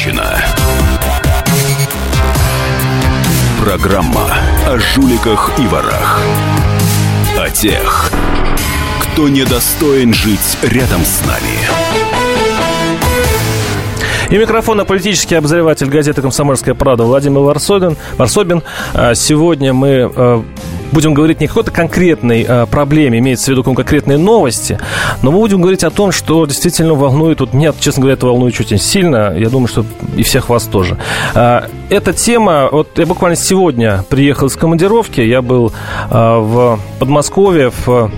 [0.00, 0.38] Ржавчина.
[3.62, 4.34] Программа
[4.66, 6.20] о жуликах и ворах.
[7.38, 8.10] О тех,
[9.00, 12.00] кто недостоин жить рядом с нами.
[14.30, 17.96] И микрофона политический обозреватель газеты «Комсомольская правда» Владимир Варсобин.
[18.16, 18.62] Варсобин.
[18.94, 20.44] А, сегодня мы а,
[20.92, 24.78] будем говорить не о какой-то конкретной э, проблеме, имеется в виду конкретные новости,
[25.22, 28.58] но мы будем говорить о том, что действительно волнует, тут меня, честно говоря, это волнует
[28.58, 29.84] очень сильно, я думаю, что
[30.16, 30.98] и всех вас тоже.
[31.34, 35.72] Э, эта тема, вот я буквально сегодня приехал из командировки, я был
[36.10, 38.10] э, в Подмосковье, в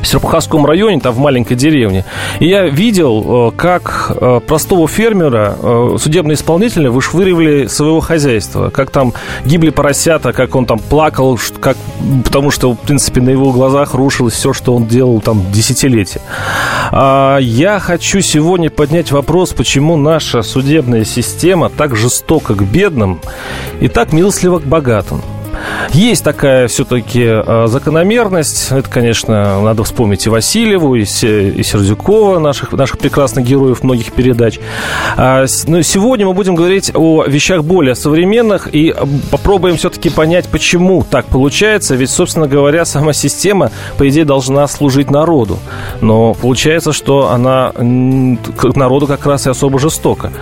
[0.00, 2.04] в Серпуховском районе, там в маленькой деревне.
[2.40, 8.70] И я видел, э, как э, простого фермера э, судебные исполнители вышвыривали своего хозяйства.
[8.70, 9.12] Как там
[9.44, 11.76] гибли поросята, как он там плакал, как,
[12.24, 16.20] потому что, в принципе, на его глазах рушилось все, что он делал там десятилетия.
[16.90, 23.20] А я хочу сегодня поднять вопрос, почему наша судебная система так жестока к бедным
[23.80, 25.22] и так милостливо к богатым.
[25.92, 28.70] Есть такая все-таки э, закономерность.
[28.70, 34.58] Это, конечно, надо вспомнить и Васильеву, и Сердюкова, наших, наших прекрасных героев многих передач.
[35.16, 38.94] А, но сегодня мы будем говорить о вещах более современных и
[39.30, 41.94] попробуем все-таки понять, почему так получается.
[41.94, 45.58] Ведь, собственно говоря, сама система, по идее, должна служить народу.
[46.00, 50.32] Но получается, что она к народу как раз и особо жестока.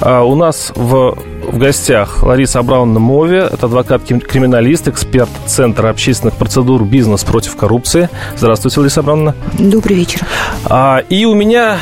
[0.00, 1.16] А у нас в
[1.46, 8.08] в гостях Лариса Абрауновна Мови, это адвокат-криминалист, эксперт Центра общественных процедур «Бизнес против коррупции».
[8.36, 9.34] Здравствуйте, Лариса Абрауновна.
[9.58, 10.20] Добрый вечер.
[10.64, 11.78] А, и у меня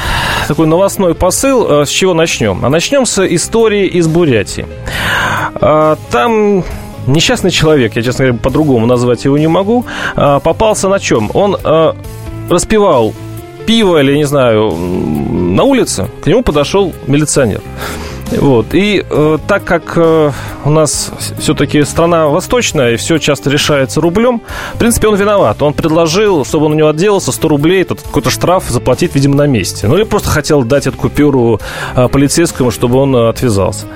[0.47, 1.67] такой новостной посыл.
[1.69, 2.65] А, с чего начнем?
[2.65, 4.67] А начнем с истории из Бурятии.
[5.55, 6.65] А, там
[7.07, 9.85] несчастный человек, я, честно говоря, по-другому назвать его не могу,
[10.17, 11.31] а, попался на чем?
[11.35, 11.97] Он а,
[12.49, 13.15] распивал
[13.67, 17.63] пиво или, не знаю, на улице, к нему подошел милиционер.
[18.41, 18.75] Вот.
[18.75, 20.33] И э, так как э,
[20.65, 24.41] у нас все-таки страна восточная, и все часто решается рублем,
[24.75, 25.63] в принципе, он виноват.
[25.63, 29.47] Он предложил, чтобы он у него отделался, 100 рублей, этот какой-то штраф заплатить, видимо, на
[29.47, 29.87] месте.
[29.87, 31.61] Ну, или просто хотел дать эту купюру
[31.95, 33.87] э, полицейскому, чтобы он э, отвязался.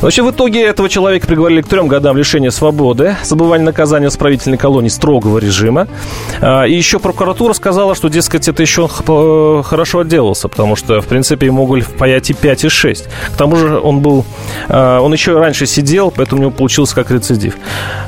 [0.00, 4.58] Вообще, в итоге этого человека приговорили к трем годам лишения свободы, забывание наказания в исправительной
[4.58, 5.86] колонии строгого режима.
[6.40, 11.00] Э, и еще прокуратура сказала, что, дескать, это еще он э, хорошо отделался, потому что,
[11.00, 13.04] в принципе, ему могли впаять и 5, и 6.
[13.04, 14.24] К тому же он был,
[14.68, 17.54] он еще раньше сидел, поэтому у него получился как рецидив.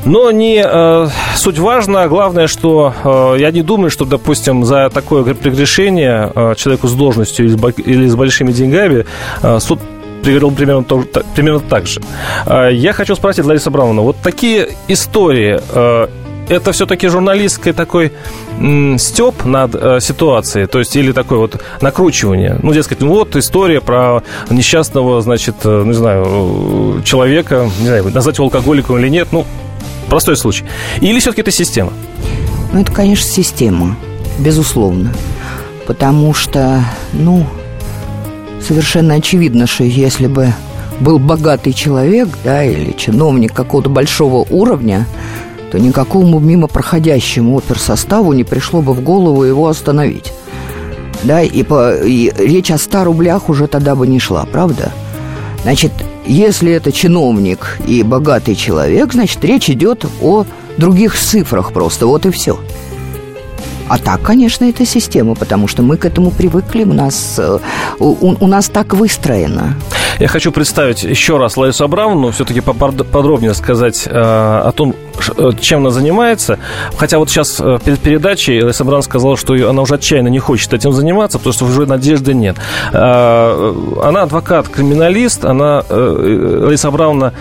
[0.04, 5.34] Но не э, суть важна, главное, что э, я не думаю, что, допустим, за такое
[5.34, 9.04] прегрешение человеку с должностью или с большими деньгами
[9.60, 9.80] суд
[10.22, 11.04] приговорил примерно, то,
[11.34, 12.00] примерно так же.
[12.46, 15.60] Я хочу спросить, Лариса Браунова, вот такие истории
[16.48, 18.12] это все-таки журналистский такой
[18.98, 22.58] степ над э, ситуацией, то есть или такое вот накручивание.
[22.62, 28.36] Ну, дескать, ну вот история про несчастного, значит, э, не знаю, человека, не знаю, назвать
[28.36, 29.46] его алкоголиком или нет, ну,
[30.08, 30.64] простой случай.
[31.00, 31.92] Или все-таки это система?
[32.72, 33.96] Ну, это, конечно, система,
[34.38, 35.12] безусловно.
[35.86, 36.82] Потому что,
[37.12, 37.46] ну,
[38.66, 40.52] совершенно очевидно, что если бы
[41.00, 45.06] был богатый человек, да, или чиновник какого-то большого уровня,
[45.70, 50.32] то никакому мимо проходящему оперсоставу не пришло бы в голову его остановить.
[51.24, 54.92] Да, и, по, и речь о 100 рублях уже тогда бы не шла, правда?
[55.62, 55.92] Значит,
[56.26, 60.44] если это чиновник и богатый человек, значит, речь идет о
[60.76, 62.58] других цифрах просто, вот и все.
[63.88, 67.58] А так, конечно, это система, потому что мы к этому привыкли, у нас, э,
[67.98, 69.76] у, у нас так выстроено.
[70.18, 74.94] Я хочу представить еще раз Ларису Абрамовну, все-таки поподробнее сказать э, о том,
[75.36, 76.58] Э, чем она занимается.
[76.96, 80.72] Хотя вот сейчас э, перед передачей Лариса Бран сказала, что она уже отчаянно не хочет
[80.72, 82.56] этим заниматься, потому что уже надежды нет.
[82.92, 87.32] Она адвокат, криминалист, она, Лариса Абрамовна,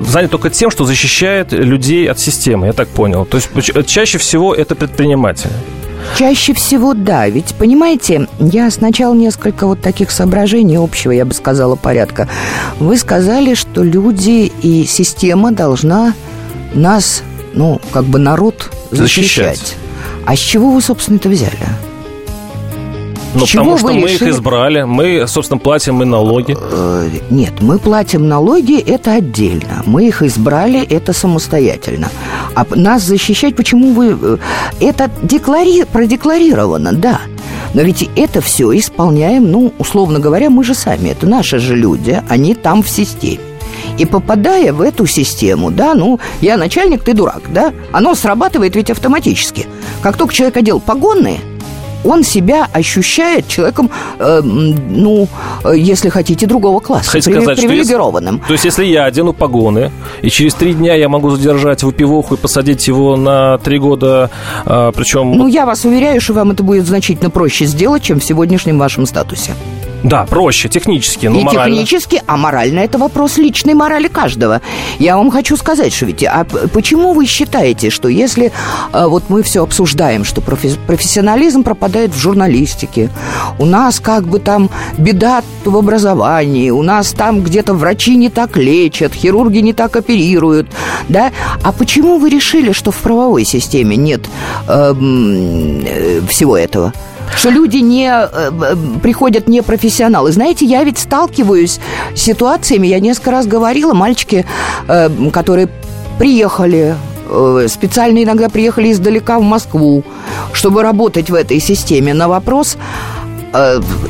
[0.00, 3.24] занята только тем, что защищает людей от системы, я так понял.
[3.24, 3.50] То есть
[3.86, 5.52] чаще всего это предприниматели.
[6.16, 11.76] Чаще всего да, ведь, понимаете, я сначала несколько вот таких соображений общего, я бы сказала,
[11.76, 12.28] порядка.
[12.78, 16.14] Вы сказали, что люди и система должна
[16.74, 17.22] нас,
[17.52, 19.58] ну, как бы народ защищать.
[19.58, 19.76] защищать.
[20.26, 21.56] А с чего вы, собственно, это взяли?
[23.34, 24.30] Ну, потому что мы решили...
[24.30, 26.56] их избрали, мы, собственно, платим и налоги.
[26.58, 29.82] Э, нет, мы платим налоги, это отдельно.
[29.84, 32.08] Мы их избрали, это самостоятельно.
[32.56, 34.16] А нас защищать, почему вы...
[34.20, 34.38] Э,
[34.80, 35.84] это деклари...
[35.84, 37.20] продекларировано, да.
[37.74, 41.10] Но ведь это все исполняем, ну, условно говоря, мы же сами.
[41.10, 43.40] Это наши же люди, они там в системе.
[43.98, 48.90] И попадая в эту систему, да, ну, я начальник, ты дурак, да, оно срабатывает ведь
[48.90, 49.66] автоматически.
[50.00, 51.40] Как только человек одел погонные,
[52.04, 55.28] он себя ощущает человеком, э, ну,
[55.74, 58.42] если хотите, другого класса, Хотите сказать, привилегированным.
[58.44, 59.90] Что если, то есть, если я одену погоны,
[60.22, 64.30] и через три дня я могу задержать выпивоху и посадить его на три года,
[64.64, 65.32] э, причем...
[65.32, 69.06] Ну, я вас уверяю, что вам это будет значительно проще сделать, чем в сегодняшнем вашем
[69.06, 69.52] статусе.
[70.06, 71.78] Да, проще, технически, но И морально.
[71.78, 74.60] технически, а морально это вопрос личной морали каждого.
[75.00, 78.52] Я вам хочу сказать, что ведь, а почему вы считаете, что если
[78.92, 83.10] а, вот мы все обсуждаем, что профи- профессионализм пропадает в журналистике,
[83.58, 88.56] у нас как бы там беда в образовании, у нас там где-то врачи не так
[88.56, 90.68] лечат, хирурги не так оперируют,
[91.08, 91.32] да?
[91.64, 94.20] А почему вы решили, что в правовой системе нет
[94.68, 96.92] э, э, всего этого?
[97.34, 100.32] Что люди не э, э, приходят не профессионалы.
[100.32, 101.80] Знаете, я ведь сталкиваюсь
[102.14, 104.44] с ситуациями, я несколько раз говорила, мальчики,
[104.88, 105.68] э, которые
[106.18, 106.94] приехали
[107.66, 110.04] специально иногда приехали издалека в Москву,
[110.52, 112.14] чтобы работать в этой системе.
[112.14, 113.25] На вопрос, Э,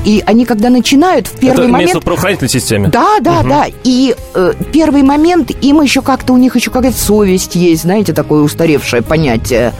[0.04, 1.90] и они, когда начинают, в первый Это момент...
[1.90, 2.88] Это правоохранительной системе?
[2.88, 3.48] Да, да, угу.
[3.48, 3.66] да.
[3.84, 8.42] И э, первый момент, им еще как-то, у них еще какая-то совесть есть, знаете, такое
[8.42, 9.72] устаревшее понятие.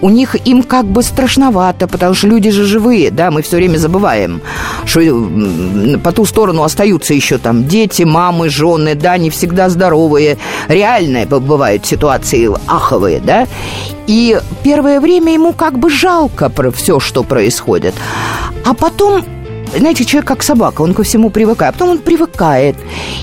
[0.00, 3.78] У них им как бы страшновато, потому что люди же живые, да, мы все время
[3.78, 4.40] забываем,
[4.84, 5.00] что
[6.02, 10.38] по ту сторону остаются еще там дети, мамы, жены, да, не всегда здоровые.
[10.68, 13.46] Реальные бывают ситуации аховые, да.
[14.08, 17.94] И первое время ему как бы жалко про все, что происходит.
[18.64, 19.22] А потом
[19.76, 21.74] знаете, человек как собака, он ко всему привыкает.
[21.74, 22.76] А потом он привыкает.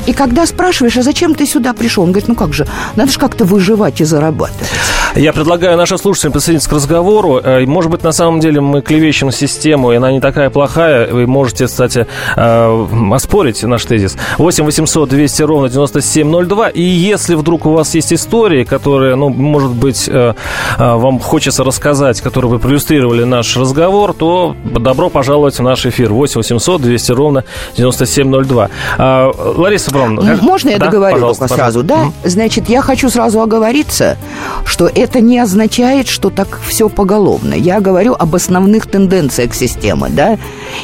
[0.05, 2.03] И когда спрашиваешь, а зачем ты сюда пришел?
[2.03, 4.69] Он говорит, ну как же, надо же как-то выживать и зарабатывать.
[5.15, 7.39] Я предлагаю нашим слушателям присоединиться к разговору.
[7.41, 11.07] Э, может быть, на самом деле мы клевещем систему, и она не такая плохая.
[11.07, 14.17] Вы можете, кстати, э, оспорить наш тезис.
[14.37, 16.67] 8 800 200 ровно 9702.
[16.67, 20.33] И если вдруг у вас есть истории, которые, ну, может быть, э,
[20.77, 26.11] вам хочется рассказать, которые вы проиллюстрировали наш разговор, то добро пожаловать в наш эфир.
[26.11, 27.45] 8 800 200 ровно
[27.77, 28.69] 9702.
[28.97, 30.37] А, Лариса Бравна.
[30.41, 30.87] Можно я да?
[30.87, 31.83] договорю пожалуйста, только сразу?
[31.83, 32.11] Да?
[32.25, 34.17] Значит, я хочу сразу оговориться,
[34.65, 37.53] что это не означает, что так все поголовно.
[37.53, 40.37] Я говорю об основных тенденциях системы, да?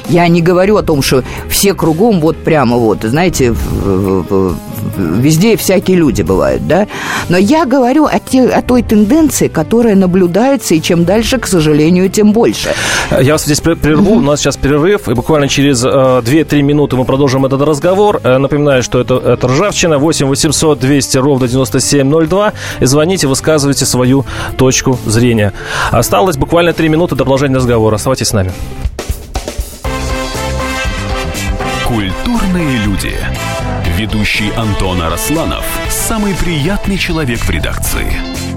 [0.09, 3.53] Я не говорю о том, что все кругом вот прямо вот, знаете,
[4.97, 6.87] везде всякие люди бывают, да?
[7.29, 12.09] Но я говорю о, те, о той тенденции, которая наблюдается, и чем дальше, к сожалению,
[12.09, 12.69] тем больше.
[13.21, 17.05] Я вас здесь прерву, у нас сейчас перерыв, и буквально через э, 2-3 минуты мы
[17.05, 18.19] продолжим этот разговор.
[18.23, 24.25] Э, напоминаю, что это, это ржавчина, 8 800 200 ровно 9702, и звоните, высказывайте свою
[24.57, 25.53] точку зрения.
[25.91, 27.95] Осталось буквально 3 минуты до продолжения разговора.
[27.95, 28.51] Оставайтесь с нами.
[31.87, 33.13] Культурные люди.
[33.97, 38.40] Ведущий Антон Арасланов– самый приятный человек в редакции.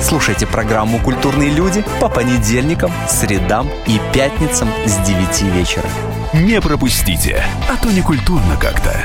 [0.00, 5.88] Слушайте программу «Культурные люди» по понедельникам, средам и пятницам с 9 вечера.
[6.32, 9.04] Не пропустите, а то не культурно как-то.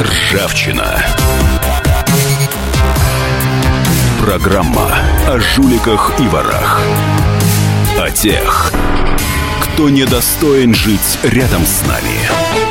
[0.00, 1.04] Ржавчина.
[4.20, 4.90] Программа
[5.28, 6.80] о жуликах и ворах.
[7.98, 8.72] О тех,
[9.60, 12.65] кто недостоин жить рядом с нами.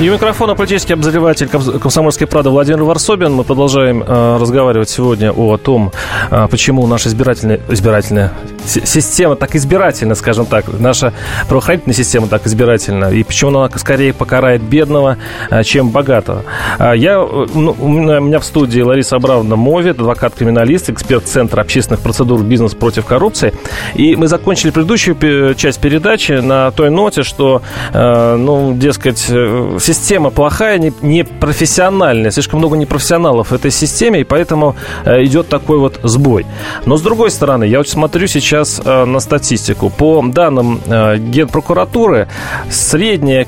[0.00, 3.34] И у микрофона политический обозреватель комсомольской правды Владимир Варсобин.
[3.34, 5.92] Мы продолжаем э, разговаривать сегодня о том,
[6.30, 8.32] э, почему наша избирательная, избирательная
[8.66, 11.12] система так избирательна, скажем так, наша
[11.48, 15.16] правоохранительная система так избирательна, и почему она скорее покарает бедного,
[15.50, 16.44] э, чем богатого.
[16.78, 22.00] А я, э, ну, у меня в студии Лариса Абрамовна Мови, адвокат-криминалист, эксперт Центра общественных
[22.00, 23.52] процедур «Бизнес против коррупции».
[23.94, 27.62] И мы закончили предыдущую часть передачи на той ноте, что,
[27.92, 34.24] э, ну, дескать, система плохая, не, не профессиональная, слишком много непрофессионалов в этой системе, и
[34.24, 36.46] поэтому э, идет такой вот сбой.
[36.86, 39.90] Но с другой стороны, я вот смотрю сейчас э, на статистику.
[39.90, 42.28] По данным э, Генпрокуратуры,
[42.70, 43.46] средняя,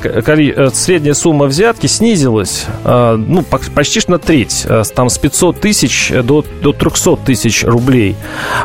[0.73, 7.17] средняя сумма взятки снизилась ну, почти на треть, там с 500 тысяч до, до 300
[7.17, 8.17] тысяч рублей.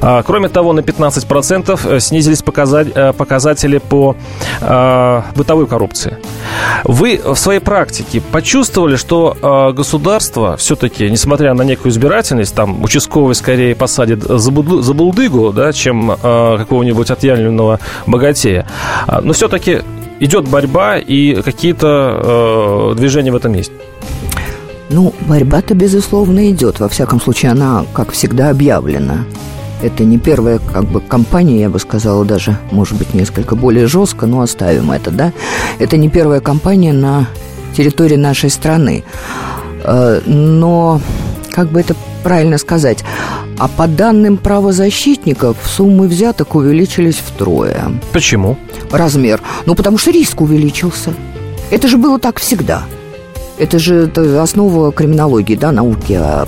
[0.02, 4.16] А, кроме того, на 15% снизились показатели по
[5.36, 6.18] бытовой коррупции.
[6.84, 13.36] Вы в своей практике почувствовали, что э, государство все-таки, несмотря на некую избирательность, там участковый
[13.36, 16.27] скорее посадит за, булдыгу, да, чем э, э,
[16.58, 18.66] какого-нибудь отъявленного богатея.
[19.08, 19.82] А, но все-таки
[20.20, 23.72] идет борьба и какие-то э, движения в этом есть.
[24.90, 26.80] Ну, борьба-то, безусловно, идет.
[26.80, 29.26] Во всяком случае, она, как всегда, объявлена.
[29.82, 34.26] Это не первая как бы компания, я бы сказала, даже, может быть, несколько более жестко,
[34.26, 35.34] но оставим это, да.
[35.78, 37.28] Это не первая компания на
[37.76, 39.04] территории нашей страны.
[39.84, 41.02] Э, но,
[41.52, 41.96] как бы это
[42.28, 43.06] правильно сказать,
[43.58, 47.86] а по данным правозащитников, суммы взяток увеличились втрое.
[48.12, 48.58] Почему?
[48.92, 49.40] Размер.
[49.66, 51.14] Ну, потому что риск увеличился.
[51.72, 52.84] Это же было так всегда–
[53.58, 54.10] это же
[54.40, 56.48] основа криминологии, да, науки о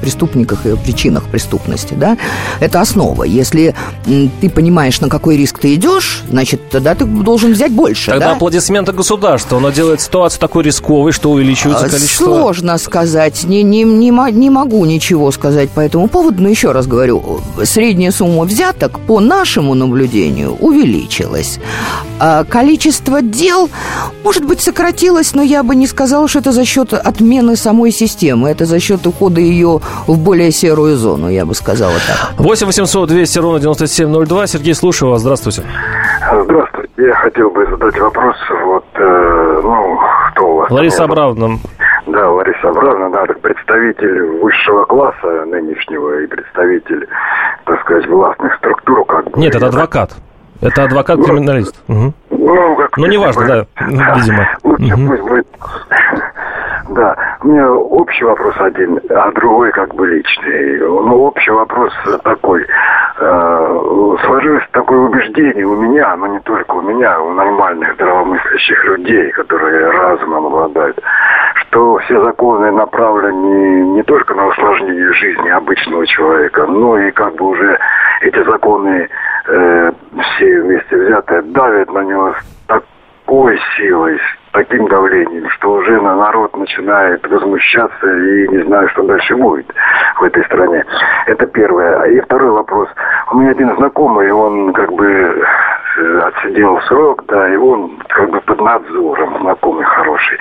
[0.00, 2.16] преступниках и о причинах преступности, да.
[2.60, 3.24] Это основа.
[3.24, 8.30] Если ты понимаешь, на какой риск ты идешь, значит, тогда ты должен взять больше, Тогда
[8.30, 8.32] да?
[8.36, 9.58] аплодисменты государства.
[9.58, 12.24] Оно делает ситуацию такой рисковой, что увеличивается а, количество...
[12.24, 13.44] Сложно сказать.
[13.44, 18.10] Не, не, не, не могу ничего сказать по этому поводу, но еще раз говорю, средняя
[18.10, 21.58] сумма взяток по нашему наблюдению увеличилась.
[22.18, 23.68] А количество дел,
[24.24, 27.90] может быть, сократилось, но я бы не сказала, сказал, что это за счет отмены самой
[27.90, 28.48] системы.
[28.48, 32.38] Это за счет ухода ее в более серую зону, я бы сказала так.
[32.38, 34.46] 8 800 200 ровно 9702.
[34.46, 35.20] Сергей, слушаю вас.
[35.20, 35.62] Здравствуйте.
[36.44, 36.90] Здравствуйте.
[36.96, 38.36] Я хотел бы задать вопрос.
[38.64, 39.98] Вот, э, ну,
[40.30, 40.70] кто у вас?
[40.70, 41.58] Лариса Абрамовна.
[42.06, 47.06] Да, Лариса Абрамовна, да, представитель высшего класса нынешнего и представитель,
[47.66, 49.38] так сказать, властных структур, как бы.
[49.38, 50.16] Нет, это адвокат.
[50.60, 51.74] Это адвокат-криминалист.
[51.88, 52.14] Ну, угу.
[52.30, 53.66] ну, как ну неважно, да,
[54.16, 54.48] видимо.
[54.62, 55.08] Лучше угу.
[55.08, 55.46] пусть будет
[56.96, 60.78] да, у меня общий вопрос один, а другой как бы личный.
[60.78, 61.92] Ну, общий вопрос
[62.24, 62.66] такой.
[63.18, 69.30] Э, сложилось такое убеждение у меня, но не только у меня, у нормальных здравомыслящих людей,
[69.32, 70.98] которые разумом обладают,
[71.56, 77.48] что все законы направлены не только на усложнение жизни обычного человека, но и как бы
[77.48, 77.78] уже
[78.22, 79.08] эти законы
[79.48, 82.34] э, все вместе взятые давят на него
[83.26, 84.20] такой силой,
[84.52, 89.66] таким давлением, что уже на народ начинает возмущаться и не знаю, что дальше будет
[90.20, 90.84] в этой стране.
[91.26, 92.04] Это первое.
[92.04, 92.88] И второй вопрос.
[93.32, 98.40] У меня один знакомый, он как бы э, отсидел срок, да, и он как бы
[98.42, 100.38] под надзором, знакомый хороший.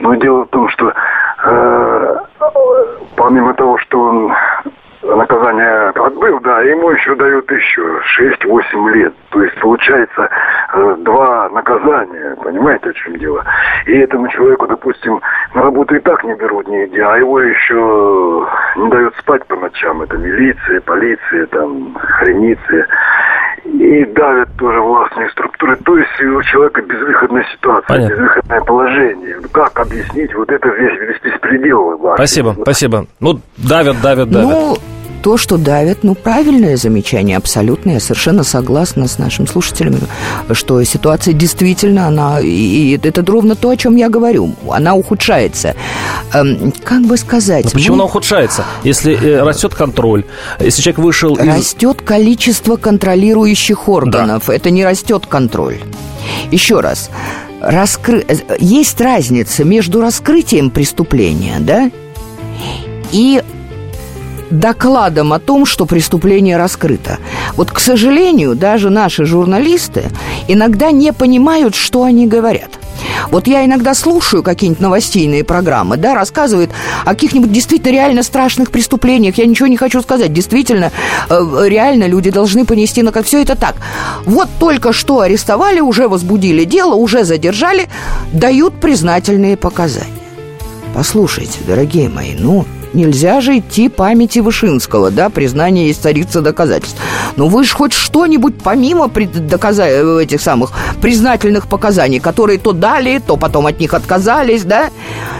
[0.00, 0.92] Но дело в том, что
[1.44, 2.16] э,
[3.16, 4.34] помимо того, что он
[5.14, 7.82] наказание отбыл, да, ему еще дают еще
[8.18, 9.14] 6-8 лет.
[9.30, 10.28] То есть получается
[10.72, 13.44] э, два наказания, понимаете, о чем дело.
[13.86, 15.20] И этому человеку, допустим,
[15.54, 20.02] на работу и так не берут нигде, а его еще не дают спать по ночам.
[20.02, 22.86] Это милиция, полиция, там, хреницы.
[23.64, 25.76] И давят тоже властные структуры.
[25.76, 28.14] То есть у человека безвыходная ситуация, Понятно.
[28.14, 29.36] безвыходное положение.
[29.52, 31.98] Как объяснить вот это весь беспредел?
[32.14, 33.06] Спасибо, спасибо.
[33.20, 34.48] Ну, давят, давят, давят.
[34.48, 34.76] Ну,
[35.26, 37.90] то, что давят, ну, правильное замечание, абсолютно.
[37.90, 39.98] Я совершенно согласна с нашим слушателями,
[40.52, 45.74] что ситуация действительно, она, и это ровно то, о чем я говорю, она ухудшается.
[46.32, 47.64] Эм, как бы сказать...
[47.64, 48.02] Но почему мы...
[48.02, 48.64] она ухудшается?
[48.84, 50.22] Если э, растет контроль,
[50.60, 51.44] если человек вышел из...
[51.44, 54.54] Растет количество контролирующих органов, да.
[54.54, 55.80] это не растет контроль.
[56.52, 57.10] Еще раз,
[57.60, 58.24] раскры...
[58.28, 61.90] Э, есть разница между раскрытием преступления, да,
[63.10, 63.42] и
[64.50, 67.18] докладом о том, что преступление раскрыто.
[67.54, 70.04] Вот, к сожалению, даже наши журналисты
[70.48, 72.70] иногда не понимают, что они говорят.
[73.30, 76.70] Вот я иногда слушаю какие-нибудь новостейные программы, да, рассказывают
[77.04, 79.36] о каких-нибудь действительно реально страшных преступлениях.
[79.36, 80.32] Я ничего не хочу сказать.
[80.32, 80.92] Действительно,
[81.28, 83.76] э, реально люди должны понести на все это так.
[84.24, 87.88] Вот только что арестовали, уже возбудили дело, уже задержали,
[88.32, 90.06] дают признательные показания.
[90.94, 92.64] Послушайте, дорогие мои, ну,
[92.96, 96.98] Нельзя же идти памяти Вышинского, да, признание есть царица доказательств.
[97.36, 99.84] Но вы же хоть что-нибудь помимо доказа...
[99.86, 100.72] Э, этих самых
[101.02, 104.90] признательных показаний, которые то дали, то потом от них отказались, да?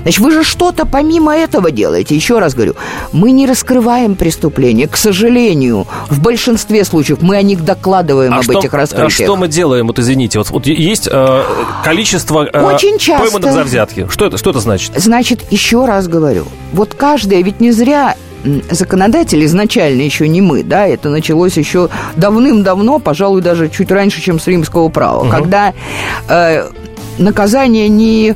[0.03, 2.15] Значит, вы же что-то помимо этого делаете.
[2.15, 2.75] Еще раз говорю,
[3.13, 4.87] мы не раскрываем преступления.
[4.87, 9.21] К сожалению, в большинстве случаев мы о них докладываем а об что, этих а раскрытиях.
[9.21, 9.87] А что мы делаем?
[9.87, 11.43] Вот извините, вот, вот есть э,
[11.83, 13.31] количество э, Очень часто.
[13.31, 14.07] пойманных за взятки.
[14.11, 14.93] Что это, что это значит?
[14.95, 18.17] Значит, еще раз говорю, вот каждая ведь не зря
[18.71, 24.41] законодатель изначально еще не мы, да, это началось еще давным-давно, пожалуй, даже чуть раньше, чем
[24.41, 25.31] с римского права, угу.
[25.31, 25.73] когда
[26.29, 26.69] э,
[27.19, 28.35] наказание не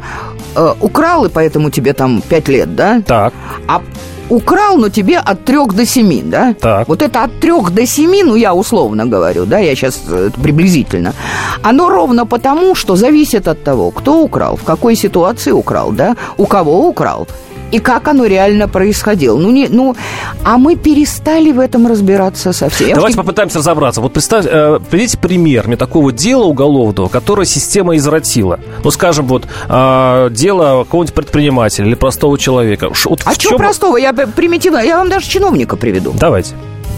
[0.56, 3.02] э, украл, и поэтому тебе там пять лет, да?
[3.06, 3.32] Так.
[3.66, 3.82] А
[4.28, 6.54] украл, но тебе от трех до семи, да?
[6.60, 6.88] Так.
[6.88, 11.14] Вот это от трех до семи, ну, я условно говорю, да, я сейчас э, приблизительно.
[11.62, 16.46] Оно ровно потому, что зависит от того, кто украл, в какой ситуации украл, да, у
[16.46, 17.26] кого украл
[17.70, 19.36] и как оно реально происходило.
[19.38, 19.96] Ну, не, ну,
[20.44, 22.94] а мы перестали в этом разбираться совсем.
[22.94, 24.00] Давайте попытаемся разобраться.
[24.00, 28.60] Вот представь, э, приведите пример мне такого дела уголовного, которое система извратила.
[28.84, 32.90] Ну, скажем, вот э, дело какого-нибудь предпринимателя или простого человека.
[33.04, 33.58] Вот а чего чем...
[33.58, 33.96] простого?
[33.96, 36.12] Я примитивно, я вам даже чиновника приведу.
[36.18, 36.54] Давайте.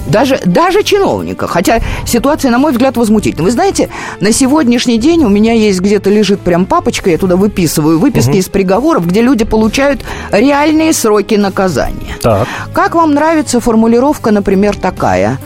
[0.06, 1.46] Даже, даже чиновника.
[1.46, 3.44] Хотя ситуация, на мой взгляд, возмутительна.
[3.44, 3.88] Вы знаете,
[4.20, 8.38] на сегодняшний день у меня есть где-то лежит прям папочка, я туда выписываю выписки угу.
[8.38, 12.16] из приговоров, где люди получают реальные сроки наказания.
[12.20, 12.48] Так.
[12.72, 15.38] Как вам нравится формулировка, например, такая?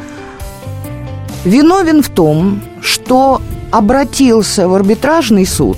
[1.44, 5.76] Виновен в том, что обратился в арбитражный суд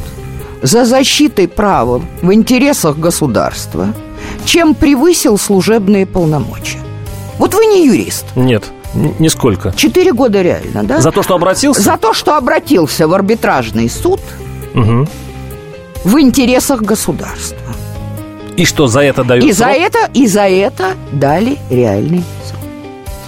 [0.63, 3.95] за защитой права в интересах государства,
[4.45, 6.79] чем превысил служебные полномочия.
[7.39, 8.27] Вот вы не юрист.
[8.37, 8.65] Нет.
[8.95, 9.73] Нисколько.
[9.77, 11.01] Четыре года реально, да?
[11.01, 11.83] За то, что обратился?
[11.83, 14.21] За то, что обратился в арбитражный суд
[14.75, 15.07] угу.
[16.05, 17.59] в интересах государства.
[18.57, 19.45] И что за это дают?
[19.45, 19.69] И срок?
[19.69, 22.59] за это, и за это дали реальный срок.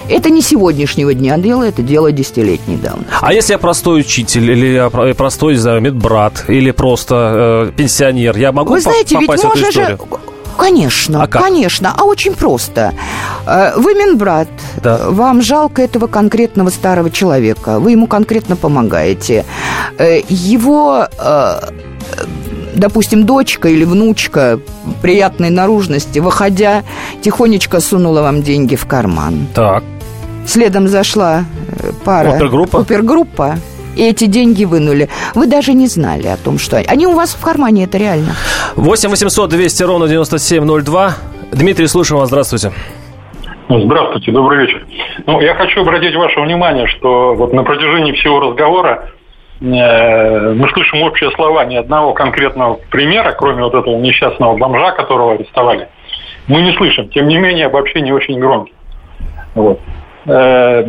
[0.08, 3.12] Это не сегодняшнего дня дело, это дело десятилетней давности.
[3.20, 8.36] А если я простой учитель, или я простой, не знаю, медбрат, или просто э, пенсионер,
[8.36, 9.98] я могу Вы знаете, попасть ведь в эту историю?
[9.98, 11.42] Же Конечно, а как?
[11.42, 12.95] конечно, а очень просто.
[13.47, 14.49] Э, вы Минбрат,
[14.83, 15.11] да.
[15.11, 19.45] вам жалко этого конкретного старого человека, вы ему конкретно помогаете.
[19.99, 21.61] Э, его э,
[22.75, 24.61] допустим, дочка или внучка
[25.02, 26.83] приятной наружности, выходя,
[27.23, 29.47] тихонечко сунула вам деньги в карман.
[29.54, 29.83] Так.
[30.47, 31.45] Следом зашла
[32.04, 32.37] пара.
[32.37, 32.80] Опергруппа.
[32.80, 33.59] Опергруппа
[33.97, 35.09] и эти деньги вынули.
[35.35, 38.35] Вы даже не знали о том, что они у вас в кармане, это реально.
[38.76, 41.14] 8 800 200 ровно 9702.
[41.52, 42.73] Дмитрий, слушаем вас, здравствуйте.
[43.68, 44.85] Здравствуйте, добрый вечер.
[45.26, 49.11] Ну, я хочу обратить ваше внимание, что вот на протяжении всего разговора
[49.61, 55.35] э, мы слышим общие слова ни одного конкретного примера, кроме вот этого несчастного бомжа, которого
[55.35, 55.88] арестовали.
[56.49, 57.09] Мы не слышим.
[57.11, 58.75] Тем не менее, обобщение очень громкие.
[59.54, 59.78] Вот.
[60.26, 60.85] Э,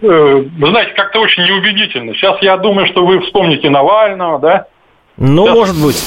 [0.00, 2.14] знаете, как-то очень неубедительно.
[2.14, 4.66] Сейчас я думаю, что вы вспомните Навального, да?
[5.20, 5.54] Ну, сейчас...
[5.54, 6.02] может быть.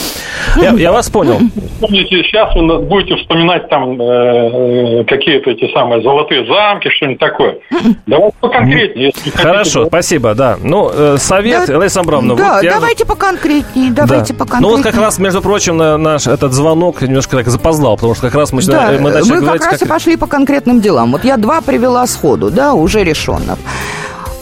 [0.58, 1.40] Я, я вас понял.
[1.80, 7.60] Помните, сейчас вы будете вспоминать там э, э, какие-то эти самые золотые замки, что-нибудь такое.
[8.08, 9.12] Давайте поконкретнее.
[9.16, 10.58] Если Хорошо, хотите, спасибо, да.
[10.60, 12.36] Ну, э, совет, да, Лариса Абрамовна.
[12.36, 13.06] Да, вот давайте же...
[13.06, 14.40] поконкретнее, давайте да.
[14.40, 14.72] поконкретнее.
[14.72, 18.24] Ну, вот как раз, между прочим, на наш этот звонок немножко так запоздал, потому что
[18.24, 19.88] как раз мы, да, мы начали Мы говорить, как раз как...
[19.88, 21.12] и пошли по конкретным делам.
[21.12, 23.60] Вот я два привела сходу, да, уже решенных.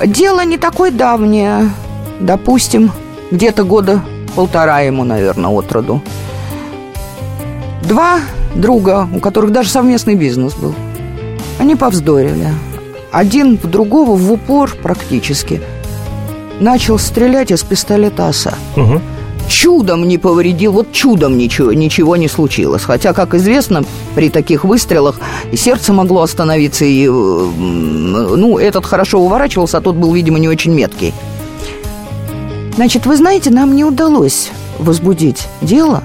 [0.05, 1.69] Дело не такое давнее,
[2.21, 2.89] допустим,
[3.31, 3.99] где-то года
[4.35, 6.01] полтора ему, наверное, от роду.
[7.83, 8.19] Два
[8.55, 10.73] друга, у которых даже совместный бизнес был,
[11.59, 12.49] они повздорили.
[13.11, 15.61] Один в другого в упор практически
[16.59, 18.55] начал стрелять из пистолета оса.
[18.77, 19.01] Угу.
[19.49, 22.83] Чудом не повредил, вот чудом ничего, ничего не случилось.
[22.83, 23.83] Хотя, как известно,
[24.15, 25.19] при таких выстрелах
[25.51, 30.73] и сердце могло остановиться, и ну, этот хорошо уворачивался, а тот был, видимо, не очень
[30.73, 31.13] меткий.
[32.75, 36.03] Значит, вы знаете, нам не удалось возбудить дело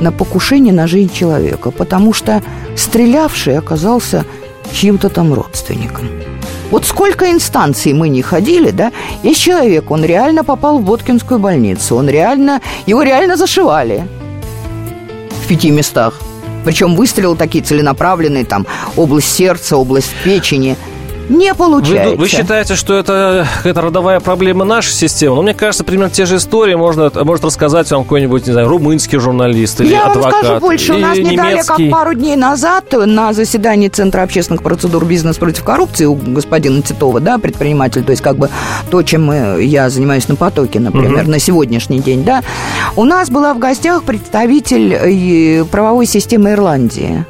[0.00, 2.42] на покушение на жизнь человека, потому что
[2.76, 4.24] стрелявший оказался
[4.72, 6.08] чьим-то там родственником.
[6.70, 11.96] Вот сколько инстанций мы не ходили, да, есть человек, он реально попал в Боткинскую больницу,
[11.96, 14.06] он реально, его реально зашивали
[15.42, 16.14] в пяти местах.
[16.64, 20.76] Причем выстрелы такие целенаправленные, там, область сердца, область печени–
[21.28, 22.10] не получается.
[22.10, 25.36] Вы, вы считаете, что это какая-то родовая проблема нашей системы?
[25.36, 29.18] Ну, мне кажется, примерно те же истории можно, может рассказать вам какой-нибудь, не знаю, румынский
[29.18, 30.24] журналист или Я адвокат.
[30.24, 30.92] Я вам скажу больше.
[30.94, 35.64] У нас не далее, как пару дней назад на заседании Центра общественных процедур «Бизнес против
[35.64, 38.50] коррупции» у господина Титова, да, предприниматель, то есть как бы
[38.90, 41.30] то, чем я занимаюсь на потоке, например, угу.
[41.30, 42.42] на сегодняшний день, да,
[42.96, 47.24] у нас была в гостях представитель э, правовой системы Ирландии.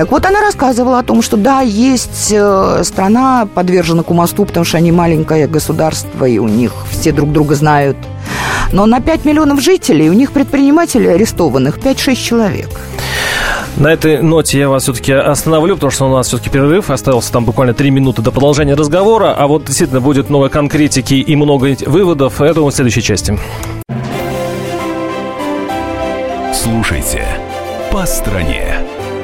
[0.00, 4.78] Так вот, она рассказывала о том, что да, есть э, страна подвержена кумосту, потому что
[4.78, 7.98] они маленькое государство, и у них все друг друга знают.
[8.72, 12.70] Но на 5 миллионов жителей у них предпринимателей арестованных 5-6 человек.
[13.76, 16.88] На этой ноте я вас все-таки остановлю, потому что у нас все-таки перерыв.
[16.88, 19.34] Остался там буквально 3 минуты до продолжения разговора.
[19.36, 22.40] А вот действительно будет много конкретики и много выводов.
[22.40, 23.38] Это в следующей части.
[26.54, 27.22] Слушайте
[27.92, 28.78] «По стране».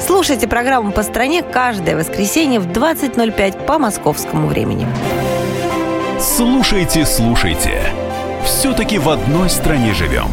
[0.00, 4.86] Слушайте программу «По стране» каждое воскресенье в 20.05 по московскому времени.
[6.20, 7.82] Слушайте, слушайте.
[8.44, 10.28] Все-таки в одной стране живем.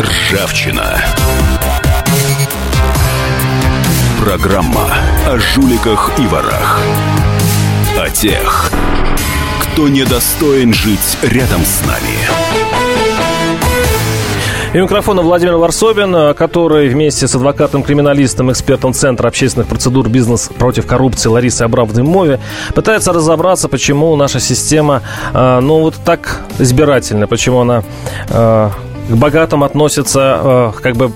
[0.00, 0.98] Ржавчина.
[4.20, 4.94] Программа
[5.26, 6.80] о жуликах и ворах.
[7.98, 8.70] О тех,
[9.60, 12.79] кто недостоин жить рядом с нами.
[14.72, 21.28] И микрофона Владимир Варсобин, который вместе с адвокатом-криминалистом, экспертом Центра общественных процедур «Бизнес против коррупции»
[21.28, 22.38] Ларисой Абрамовной Мове
[22.72, 25.02] пытается разобраться, почему наша система,
[25.34, 27.82] э, ну, вот так избирательна, почему она
[28.28, 28.70] э,
[29.10, 31.12] к богатым относится э, как бы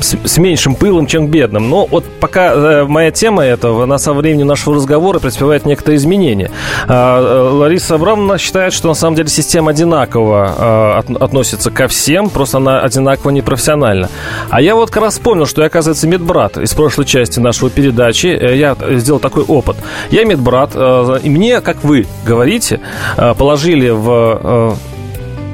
[0.00, 1.68] с, с меньшим пылом, чем к бедным.
[1.68, 6.50] Но вот пока э, моя тема этого, она со времени нашего разговора претерпевает некоторые изменения.
[6.86, 11.88] А, э, Лариса Абрамовна считает, что на самом деле система одинаково э, от, относится ко
[11.88, 14.08] всем, просто она одинаково непрофессиональна.
[14.50, 18.26] А я вот как раз вспомнил, что я, оказывается, медбрат из прошлой части нашего передачи.
[18.26, 19.76] Э, я сделал такой опыт.
[20.10, 22.80] Я медбрат, э, и мне, как вы говорите,
[23.16, 24.76] э, положили в...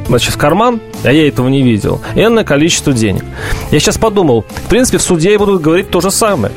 [0.07, 3.25] Значит, в карман, а я этого не видел, энное количество денег.
[3.71, 6.53] Я сейчас подумал, в принципе, в суде я буду говорить то же самое.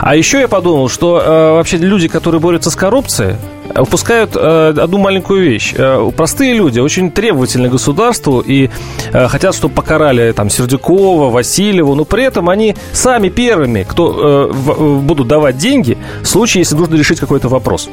[0.00, 3.36] А еще я подумал, что э, вообще люди, которые борются с коррупцией,
[3.76, 5.74] упускают э, одну маленькую вещь.
[5.76, 8.70] Э, простые люди очень требовательны государству и
[9.12, 14.52] э, хотят, чтобы покарали там Сердюкова, Васильева, но при этом они сами первыми, кто э,
[14.52, 17.88] в, э, будут давать деньги в случае, если нужно решить какой-то вопрос.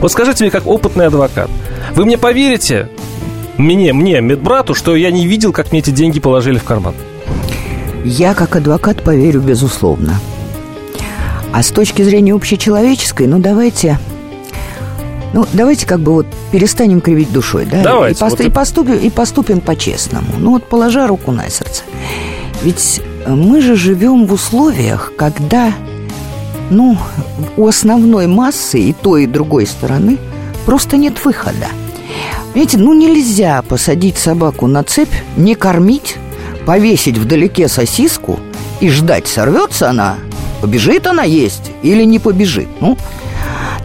[0.00, 1.50] Вот скажите мне, как опытный адвокат,
[1.94, 2.88] вы мне поверите,
[3.56, 6.94] мне, мне, медбрату, что я не видел, как мне эти деньги положили в карман?
[8.04, 10.20] Я, как адвокат, поверю, безусловно.
[11.52, 13.98] А с точки зрения общечеловеческой, ну, давайте...
[15.32, 17.82] Ну, давайте как бы вот перестанем кривить душой, да?
[17.82, 18.18] Давайте.
[18.18, 20.28] И, пост- вот и, поступим, и поступим по-честному.
[20.38, 21.82] Ну, вот положа руку на сердце.
[22.62, 25.72] Ведь мы же живем в условиях, когда,
[26.70, 26.96] ну,
[27.56, 30.18] у основной массы и той, и другой стороны
[30.66, 31.66] просто нет выхода.
[32.54, 36.14] Понимаете, ну нельзя посадить собаку на цепь, не кормить,
[36.64, 38.38] повесить вдалеке сосиску
[38.78, 40.18] и ждать, сорвется она,
[40.60, 42.68] побежит она есть или не побежит.
[42.80, 42.96] Ну,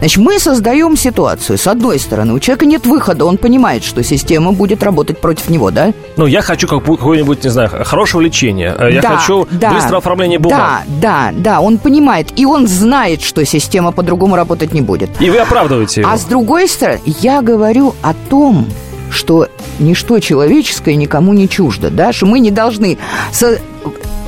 [0.00, 1.58] Значит, мы создаем ситуацию.
[1.58, 5.70] С одной стороны, у человека нет выхода, он понимает, что система будет работать против него,
[5.70, 5.92] да?
[6.16, 8.74] Ну, я хочу какое-нибудь, не знаю, хорошего лечения.
[8.90, 10.84] Я да, хочу да, быстрого оформления бумаг.
[10.86, 12.28] Да, да, да, он понимает.
[12.36, 15.10] И он знает, что система по-другому работать не будет.
[15.20, 16.10] И вы оправдываете его.
[16.10, 18.66] А с другой стороны, я говорю о том,
[19.10, 22.96] что ничто человеческое никому не чуждо, да, что мы не должны...
[23.32, 23.58] Со...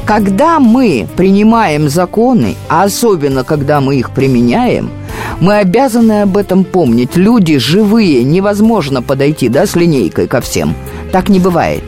[0.04, 4.90] Когда мы принимаем законы, а особенно когда мы их применяем,
[5.40, 7.16] мы обязаны об этом помнить.
[7.16, 10.74] Люди живые, невозможно подойти, да, с линейкой ко всем.
[11.12, 11.82] Так не бывает.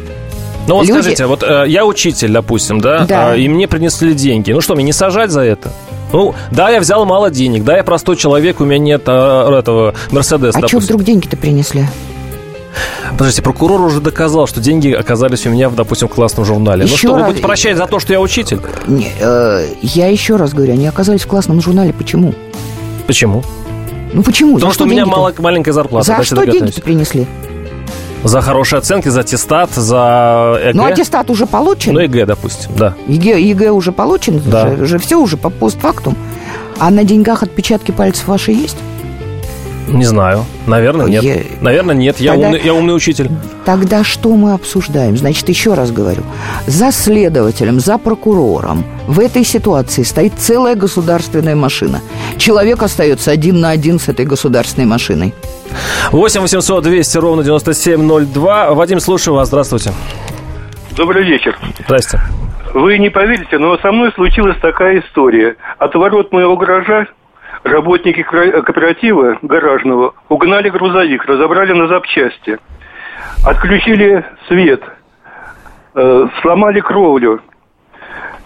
[0.67, 3.37] Ну вот Люди- скажите, вот э, я учитель, допустим, да, Да.
[3.37, 4.51] э, и мне принесли деньги.
[4.53, 5.71] Ну что, мне не сажать за это?
[6.13, 9.95] Ну, да, я взял мало денег, да, я простой человек, у меня нет э, этого
[10.11, 10.81] Мерседеса, А что допустим.
[10.81, 11.87] вдруг деньги-то принесли?
[13.13, 16.85] Подождите, прокурор уже доказал, что деньги оказались у меня, в, допустим, в классном журнале.
[16.85, 18.59] ну Еще что, вы раз- будете прощать за то, что я учитель?
[18.87, 21.93] Не, э, я еще раз говорю, они оказались в классном журнале.
[21.93, 22.35] Почему?
[23.07, 23.43] Почему?
[24.13, 24.55] Ну почему?
[24.55, 26.07] Потому За что у меня мало, маленькая зарплата.
[26.17, 27.27] За что деньги-то принесли?
[28.23, 30.73] За хорошие оценки, за аттестат, за ЕГЭ.
[30.75, 31.93] Ну, аттестат уже получен.
[31.93, 32.95] Ну, ЕГЭ, допустим, да.
[33.07, 34.65] ЕГЭ, ЕГЭ уже получен, Да.
[34.65, 36.17] уже, уже все уже по постфактум.
[36.79, 38.79] А на деньгах отпечатки пальцев ваши есть?
[39.89, 40.45] Не знаю.
[40.67, 41.23] Наверное, нет.
[41.23, 42.19] Я- Наверное, нет.
[42.21, 43.31] Я, Тогда- умный, я умный учитель.
[43.65, 45.17] Тогда что мы обсуждаем?
[45.17, 46.23] Значит, еще раз говорю,
[46.67, 52.01] за следователем, за прокурором в этой ситуации стоит целая государственная машина.
[52.39, 55.35] Человек остается один на один с этой государственной машиной.
[56.13, 58.75] 8 800 200 ровно 9702.
[58.75, 59.49] Вадим, слушаю вас.
[59.49, 59.93] Здравствуйте.
[60.97, 61.59] Добрый вечер.
[61.85, 62.21] Здрасте.
[62.73, 65.57] Вы не поверите, но со мной случилась такая история.
[65.79, 67.07] От ворот моего гаража
[67.65, 72.59] работники кра- кооператива гаражного угнали грузовик, разобрали на запчасти,
[73.45, 74.83] отключили свет,
[75.95, 77.41] э, сломали кровлю.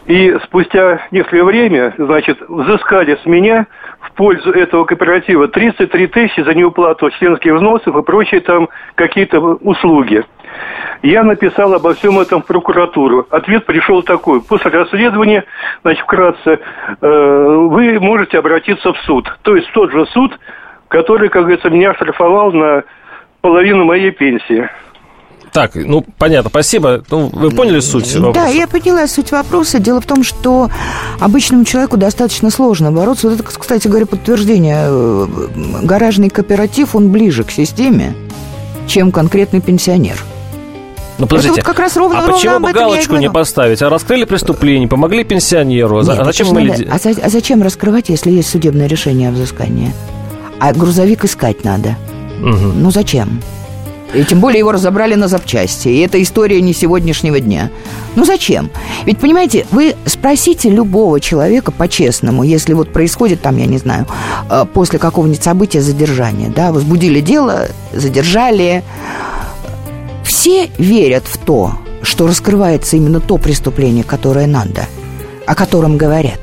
[0.07, 3.66] И спустя некоторое время, значит, взыскали с меня
[4.00, 10.24] в пользу этого кооператива 33 тысячи за неуплату членских взносов и прочие там какие-то услуги.
[11.02, 13.26] Я написал обо всем этом в прокуратуру.
[13.30, 14.40] Ответ пришел такой.
[14.40, 15.44] После расследования,
[15.82, 16.58] значит, вкратце,
[17.00, 19.28] э, вы можете обратиться в суд.
[19.42, 20.32] То есть тот же суд,
[20.88, 22.82] который, как говорится, меня штрафовал на
[23.40, 24.68] половину моей пенсии.
[25.52, 27.02] Так, ну, понятно, спасибо.
[27.10, 28.48] Ну, вы поняли суть Да, вопроса?
[28.48, 29.78] я поняла суть вопроса.
[29.78, 30.68] Дело в том, что
[31.20, 33.28] обычному человеку достаточно сложно бороться.
[33.28, 34.76] Вот это, кстати говоря, подтверждение.
[34.88, 35.26] Э,
[35.82, 38.14] Гаражный кооператив, он ближе к системе,
[38.86, 40.16] чем конкретный пенсионер.
[41.18, 43.83] Ну, подождите, Это вот как раз ровно, а ровно почему бы галочку не поставить?
[43.83, 46.02] А раскрыли преступление, помогли пенсионеру.
[46.02, 46.62] За- Нет, а зачем мы...
[46.64, 49.92] надо- а, за- а зачем раскрывать, если есть судебное решение о взыскании?
[50.61, 51.96] А грузовик искать надо.
[52.40, 52.83] Мгм.
[52.83, 53.42] Ну зачем?
[54.14, 55.88] И тем более его разобрали на запчасти.
[55.88, 57.68] И это история не сегодняшнего дня.
[58.16, 58.70] Ну зачем?
[59.04, 64.07] Ведь, понимаете, вы спросите любого человека по-честному, если вот происходит там, я не знаю,
[64.50, 68.83] э, после какого-нибудь события задержания, да, возбудили дело, задержали.
[70.28, 74.84] Все верят в то, что раскрывается именно то преступление, которое надо,
[75.46, 76.38] о котором говорят.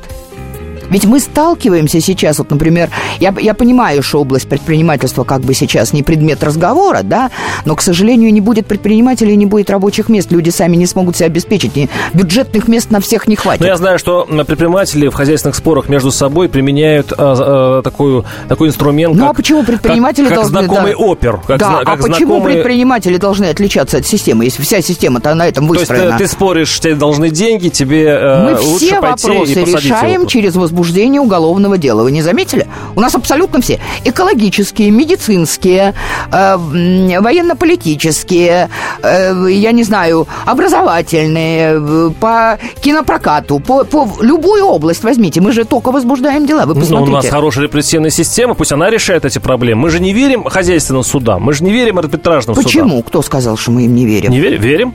[0.90, 5.94] Ведь мы сталкиваемся сейчас, вот, например, я, я понимаю, что область предпринимательства как бы сейчас
[5.94, 7.32] не предмет разговора, да,
[7.66, 11.28] но, к сожалению, не будет предпринимателей, не будет рабочих мест, люди сами не смогут себя
[11.28, 13.62] обеспечить, и бюджетных мест на всех не хватит.
[13.62, 18.70] Ну, я знаю, что предприниматели в хозяйственных спорах между собой применяют а, а, такую, такой
[18.70, 20.98] инструмент, Ну, а как, почему предприниматели как, как должны, знакомый да.
[20.98, 21.40] опер.
[21.46, 25.34] Как, да, зна- а как почему знакомый- предприниматели должны отличаться от системы, если вся система-то
[25.36, 26.18] на этом То есть выстроена?
[26.18, 30.28] ты, ты споришь, тебе должны деньги, тебе э, Мы лучше все пойти вопросы и решаем
[30.28, 32.04] через возбуждение уголовного дела.
[32.04, 32.68] Вы не заметили?
[32.96, 33.80] У нас абсолютно все.
[34.04, 35.94] Экологические, медицинские,
[36.32, 38.70] э, военно-политические,
[39.02, 45.42] э, я не знаю, образовательные, э, по кинопрокату, по, по любую область возьмите.
[45.42, 46.66] Мы же только возбуждаем дела.
[46.66, 47.12] Вы посмотрите.
[47.12, 49.84] у нас хорошая репрессивная система, пусть она решает эти проблемы.
[49.84, 52.64] Мы же не верим хозяйственным судам, мы же не верим арбитражным судам.
[52.64, 53.04] Почему?
[53.04, 54.32] Кто сказал, что мы им не верим?
[54.32, 54.62] Не верим?
[54.62, 54.94] Верим.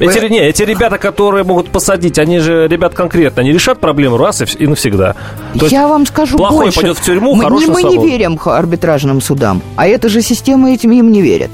[0.00, 4.16] Эти, Вы- не, эти ребята, которые могут посадить, они же ребят конкретно, они решат проблему
[4.16, 5.14] раз и, и навсегда.
[5.54, 6.80] То есть Я вам скажу плохой больше.
[6.80, 10.90] пойдет в тюрьму, мы, хороший мы не верим арбитражным судам, а эта же система этим
[10.92, 11.50] им не верит.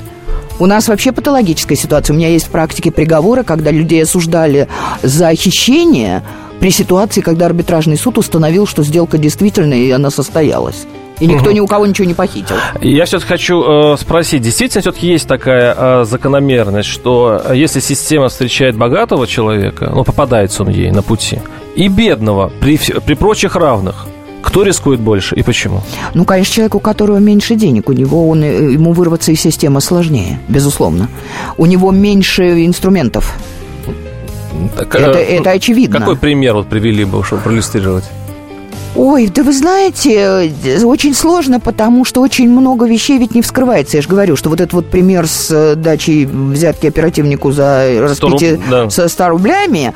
[0.58, 2.12] У нас вообще патологическая ситуация.
[2.12, 4.68] У меня есть в практике приговоры, когда людей осуждали
[5.02, 6.22] за хищение
[6.60, 10.86] при ситуации, когда арбитражный суд установил, что сделка действительная и она состоялась.
[11.20, 12.56] И никто ни у кого ничего не похитил.
[12.80, 18.28] Я все-таки хочу э, спросить, действительно все-таки есть такая э, закономерность, что э, если система
[18.28, 21.40] встречает богатого человека, ну, попадается он ей на пути,
[21.76, 24.06] и бедного при, при прочих равных,
[24.42, 25.82] кто рискует больше и почему?
[26.14, 29.80] Ну, конечно, человек, у которого меньше денег, у него он, э, ему вырваться из системы
[29.80, 31.08] сложнее, безусловно.
[31.56, 33.34] У него меньше инструментов.
[34.76, 35.98] Так, Это, э, это очевидно.
[35.98, 38.04] Какой пример вот привели бы, чтобы проиллюстрировать?
[38.96, 43.96] Ой, да вы знаете, э, очень сложно, потому что очень много вещей ведь не вскрывается.
[43.96, 48.56] Я же говорю, что вот этот вот пример с э, дачей взятки оперативнику за распитие
[48.56, 48.90] руб- да.
[48.90, 49.94] со 100 рублями,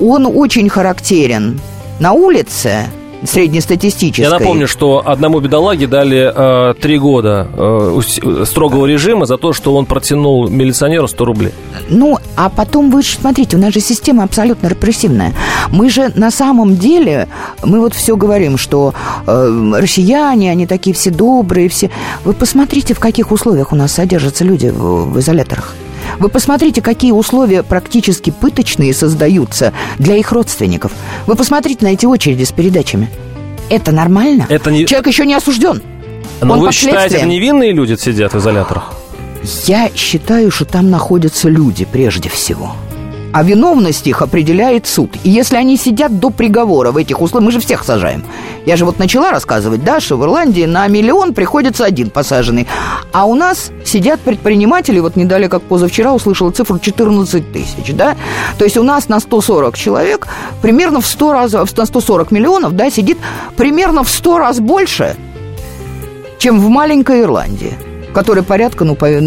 [0.00, 1.60] он очень характерен
[2.00, 2.86] на улице
[3.24, 4.24] среднестатистической.
[4.24, 8.00] Я напомню, что одному бедолаге дали э, три года э,
[8.44, 11.52] строгого режима за то, что он протянул милиционеру 100 рублей.
[11.88, 15.32] Ну, а потом вы же смотрите, у нас же система абсолютно репрессивная.
[15.70, 17.28] Мы же на самом деле,
[17.62, 18.94] мы вот все говорим, что
[19.26, 21.90] э, россияне, они такие все добрые, все.
[22.24, 25.74] Вы посмотрите, в каких условиях у нас содержатся люди в, в изоляторах.
[26.18, 30.92] Вы посмотрите, какие условия практически пыточные создаются для их родственников.
[31.26, 33.08] Вы посмотрите на эти очереди с передачами.
[33.70, 34.46] Это нормально?
[34.48, 35.82] Это не- Человек еще не осужден.
[36.40, 38.92] Но Он вы считаете, это невинные люди сидят в изоляторах?
[39.66, 42.72] Я считаю, что там находятся люди прежде всего.
[43.32, 45.16] А виновность их определяет суд.
[45.24, 48.24] И если они сидят до приговора в этих условиях, мы же всех сажаем.
[48.66, 52.66] Я же вот начала рассказывать, да, что в Ирландии на миллион приходится один посаженный.
[53.12, 58.16] А у нас сидят предприниматели, вот не далее, как позавчера услышала цифру 14 тысяч, да.
[58.58, 60.28] То есть у нас на 140 человек
[60.60, 63.18] примерно в 100 раз, на 140 миллионов, да, сидит
[63.56, 65.16] примерно в 100 раз больше,
[66.38, 67.74] чем в маленькой Ирландии,
[68.12, 69.20] которая порядка, ну, по э,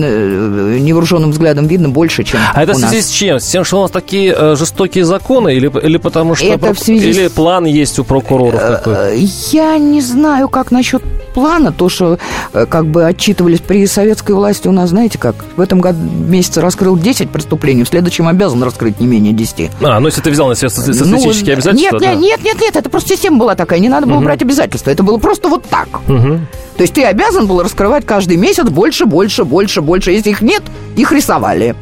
[0.79, 2.89] невооруженным взглядом видно, больше, чем А это в нас.
[2.91, 3.39] связи с чем?
[3.39, 6.79] С тем, что у нас такие э, жестокие законы, или, или потому что Это в
[6.79, 8.59] связи или план есть у прокуроров?
[8.85, 9.15] Э,
[9.51, 11.01] Я не знаю, как насчет
[11.33, 12.17] плана, то, что
[12.53, 16.97] как бы отчитывались при советской власти у нас, знаете как, в этом году месяце раскрыл
[16.97, 19.69] 10 преступлений, в следующем обязан раскрыть не менее 10.
[19.81, 22.15] А, ну если ты взял на себя ста- статистические Ну, обязательства, нет, да.
[22.15, 25.17] нет, нет, нет, это просто система была такая, не надо было брать обязательства, это было
[25.17, 25.87] просто вот так.
[26.07, 26.47] Мгм.
[26.77, 30.11] То есть ты обязан был раскрывать каждый месяц больше, больше, больше, больше.
[30.11, 30.61] Если их нет,
[30.95, 31.75] их рисовали.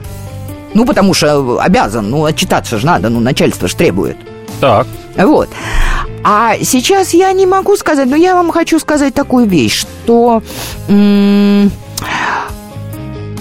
[0.73, 4.15] Ну, потому что обязан, ну, отчитаться же надо, ну, начальство же требует.
[4.61, 4.87] Так.
[5.17, 5.49] Вот.
[6.23, 10.41] А сейчас я не могу сказать, но я вам хочу сказать такую вещь, что,
[10.87, 11.71] м,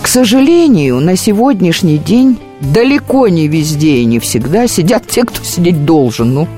[0.02, 5.84] к сожалению, на сегодняшний день далеко не везде и не всегда сидят те, кто сидеть
[5.84, 6.34] должен.
[6.34, 6.48] Ну,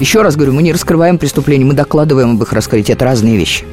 [0.00, 2.92] еще раз говорю, мы не раскрываем преступления, мы докладываем об их раскрытии.
[2.92, 3.64] Это разные вещи.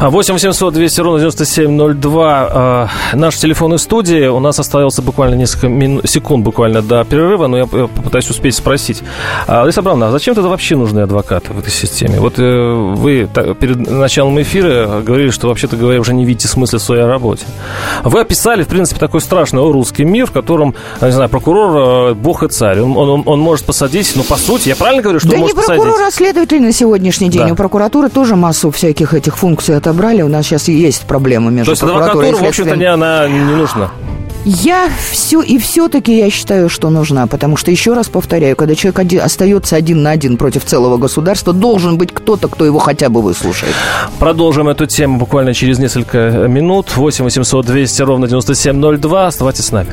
[0.00, 5.68] 8 800 200 ровно 9702 э, Наш телефон из студии У нас осталось буквально несколько
[5.68, 6.00] мину...
[6.06, 9.02] секунд буквально до перерыва Но я попытаюсь успеть спросить
[9.46, 12.20] Лариса Абрамовна, а зачем тогда вообще нужны адвокаты в этой системе?
[12.20, 13.28] Вот э, вы
[13.60, 17.44] перед началом эфира говорили, что вообще-то говоря уже не видите смысла в своей работе
[18.02, 22.42] Вы описали, в принципе, такой страшный русский мир В котором, не знаю, прокурор э, бог
[22.42, 25.34] и царь Он, он, он может посадить, ну, по сути, я правильно говорю, что да
[25.36, 25.78] он может посадить?
[25.78, 27.52] Да не прокурор, а следователь на сегодняшний день да.
[27.52, 30.22] У прокуратуры тоже массу всяких этих функций отобрали.
[30.22, 33.40] У нас сейчас есть проблемы между То есть прокуратурой адвокатура, в общем-то, не, она не
[33.40, 33.90] нужна?
[34.44, 38.98] Я все и все-таки я считаю, что нужна, потому что еще раз повторяю, когда человек
[38.98, 43.22] один, остается один на один против целого государства, должен быть кто-то, кто его хотя бы
[43.22, 43.74] выслушает.
[44.18, 46.94] Продолжим эту тему буквально через несколько минут.
[46.94, 49.26] 8 800 200 ровно 9702.
[49.26, 49.92] Оставайтесь с нами.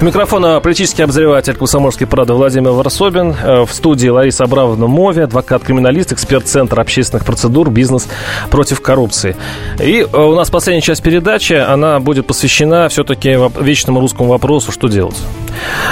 [0.00, 3.36] У микрофона политический обозреватель Комсомольской правды Владимир Варсобин.
[3.42, 8.08] Э, в студии Лариса Абрамовна Мови, адвокат-криминалист, эксперт Центра общественных процедур «Бизнес
[8.50, 9.36] против коррупции».
[9.78, 14.88] И э, у нас последняя часть передачи, она будет посвящена все-таки вечному русскому вопросу «Что
[14.88, 15.18] делать?».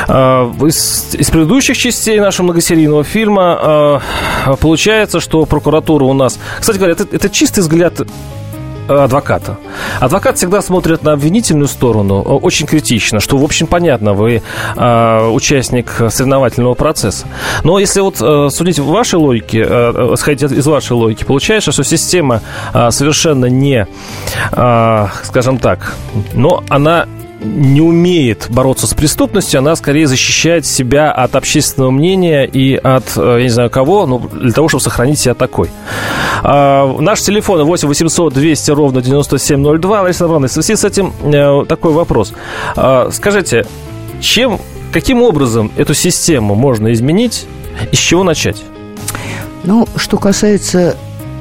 [0.09, 4.01] Э, из, из предыдущих частей нашего многосерийного фильма
[4.59, 6.38] получается, что прокуратура у нас...
[6.59, 8.01] Кстати говоря, это, это чистый взгляд
[8.88, 9.57] адвоката.
[10.01, 14.42] Адвокат всегда смотрит на обвинительную сторону очень критично, что, в общем, понятно, вы
[14.77, 17.27] э, участник соревновательного процесса.
[17.64, 21.85] Но если вот э, судить в вашей логике, э, сходить из вашей логики, получается, что
[21.85, 23.87] система э, совершенно не,
[24.53, 25.94] э, скажем так,
[26.35, 27.07] но она
[27.40, 33.37] не умеет бороться с преступностью, она скорее защищает себя от общественного мнения и от, э,
[33.38, 35.70] я не знаю кого, но для того, чтобы сохранить себя такой.
[36.42, 40.03] А, наш телефон 8 800 200 ровно 9702.
[40.03, 42.33] Лариса Ивановна, в связи с этим а, такой вопрос.
[42.77, 43.66] А, скажите,
[44.20, 44.61] чем,
[44.92, 47.46] каким образом эту систему можно изменить
[47.92, 48.62] и с чего начать?
[49.64, 50.96] Ну, что касается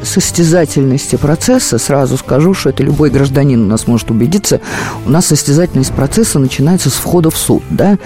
[0.07, 4.61] состязательности процесса, сразу скажу, что это любой гражданин у нас может убедиться,
[5.05, 7.97] у нас состязательность процесса начинается с входа в суд, да?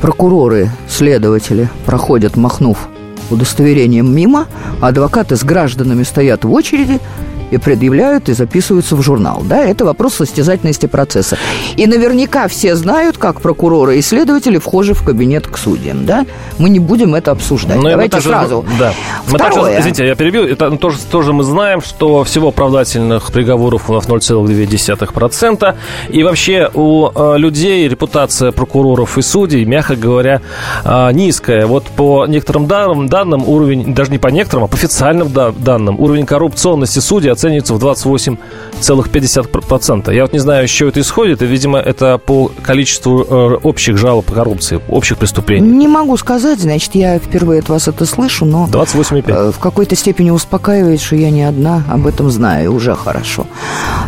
[0.00, 2.88] Прокуроры, следователи проходят, махнув
[3.30, 4.46] удостоверением мимо,
[4.80, 7.00] а адвокаты с гражданами стоят в очереди–
[7.50, 9.42] и предъявляют и записываются в журнал.
[9.44, 11.38] Да, это вопрос состязательности процесса.
[11.76, 16.06] И наверняка все знают, как прокуроры и следователи вхожи в кабинет к судьям.
[16.06, 16.26] Да?
[16.58, 17.76] Мы не будем это обсуждать.
[17.76, 18.64] Но Давайте также, сразу.
[18.78, 18.92] Да.
[19.30, 20.44] Мы также, извините, я перебил.
[20.44, 25.74] Это ну, тоже, тоже мы знаем, что всего оправдательных приговоров у нас 0,2%.
[26.08, 30.42] И вообще у э, людей репутация прокуроров и судей, мягко говоря,
[30.84, 31.66] э, низкая.
[31.66, 35.98] Вот по некоторым данным, данным уровень, даже не по некоторым, а по официальным да, данным,
[35.98, 40.14] уровень коррупционности судей оценивается в 28,5%.
[40.14, 41.42] Я вот не знаю, из чего это исходит.
[41.42, 45.68] И, видимо, это по количеству э, общих жалоб по коррупции, общих преступлений.
[45.68, 48.68] Не могу сказать, значит, я впервые от вас это слышу, но...
[48.68, 49.48] 28 8,5.
[49.48, 53.46] Э, в какой-то степени успокаивает, что я не одна, об этом знаю, уже хорошо.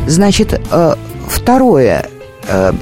[0.06, 0.94] Значит, э,
[1.26, 2.08] второе.
[2.48, 2.72] Э,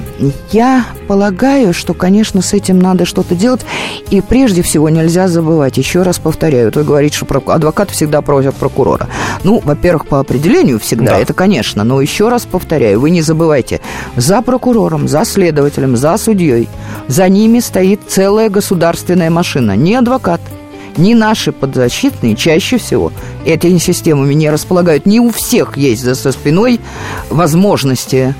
[0.51, 3.61] я полагаю, что, конечно, с этим надо что-то делать.
[4.09, 9.07] И прежде всего нельзя забывать, еще раз повторяю, вы говорите, что адвокат всегда просят прокурора.
[9.43, 11.19] Ну, во-первых, по определению всегда, да.
[11.19, 11.83] это конечно.
[11.83, 13.81] Но еще раз повторяю, вы не забывайте,
[14.15, 16.69] за прокурором, за следователем, за судьей,
[17.07, 19.75] за ними стоит целая государственная машина.
[19.75, 20.41] Не адвокат–
[20.97, 23.11] не наши подзащитные чаще всего
[23.45, 25.05] этими системами не располагают.
[25.05, 26.79] Не у всех есть за со спиной
[27.29, 28.35] возможности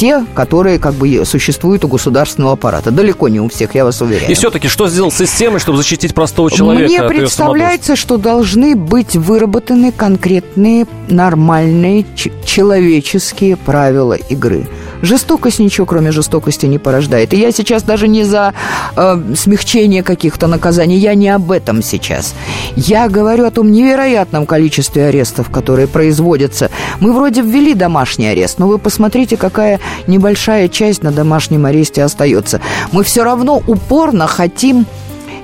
[0.00, 2.90] те, которые как бы существуют у государственного аппарата.
[2.90, 4.30] Далеко не у всех, я вас уверяю.
[4.30, 6.88] И все-таки что сделал системой, чтобы защитить простого человека?
[6.88, 12.06] Мне представляется, что должны быть выработаны конкретные нормальные
[12.46, 14.66] человеческие правила игры.
[15.02, 17.32] Жестокость ничего, кроме жестокости, не порождает.
[17.32, 18.54] И я сейчас даже не за
[18.96, 22.34] э, смягчение каких-то наказаний, я не об этом сейчас.
[22.76, 26.70] Я говорю о том невероятном количестве арестов, которые производятся.
[27.00, 32.60] Мы вроде ввели домашний арест, но вы посмотрите, какая небольшая часть на домашнем аресте остается.
[32.92, 34.86] Мы все равно упорно хотим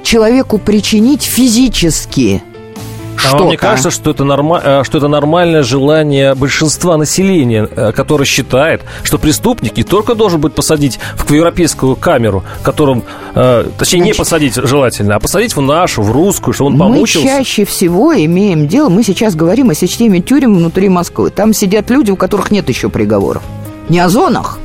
[0.02, 2.42] человеку причинить физически
[3.26, 3.44] что-то.
[3.44, 4.60] А мне кажется, что это, норма...
[4.62, 10.40] Э, что это нормальное желание большинства населения, э, которое считает, что преступник не только должен
[10.40, 13.04] быть посадить в европейскую камеру, которым,
[13.34, 17.26] э, точнее, Значит, не посадить желательно, а посадить в нашу, в русскую, чтобы он помучился.
[17.26, 21.30] Мы чаще всего имеем дело, мы сейчас говорим о системе тюрем внутри Москвы.
[21.30, 23.42] Там сидят люди, у которых нет еще приговоров.
[23.88, 24.58] Не о зонах,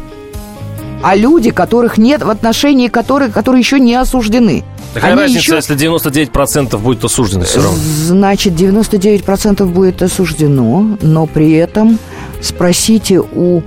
[1.03, 4.63] а люди, которых нет, в отношении которых, которые еще не осуждены.
[4.93, 5.55] Какая Они разница, еще...
[5.55, 7.77] если 99% будет осуждено все равно?
[7.77, 11.97] Значит, 99% будет осуждено, но при этом
[12.41, 13.61] спросите у